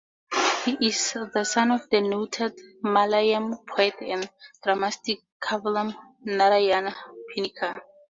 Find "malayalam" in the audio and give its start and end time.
2.83-3.63